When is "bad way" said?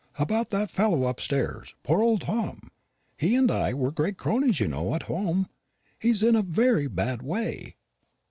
6.87-7.75